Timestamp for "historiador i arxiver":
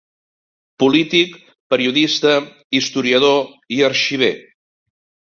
2.79-4.31